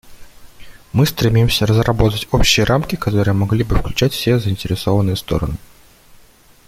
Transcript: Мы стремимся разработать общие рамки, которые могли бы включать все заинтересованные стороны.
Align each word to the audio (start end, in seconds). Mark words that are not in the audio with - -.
Мы 0.93 1.05
стремимся 1.05 1.67
разработать 1.67 2.27
общие 2.31 2.63
рамки, 2.65 2.95
которые 2.95 3.35
могли 3.35 3.63
бы 3.63 3.75
включать 3.75 4.13
все 4.13 4.39
заинтересованные 4.39 5.15
стороны. 5.15 5.57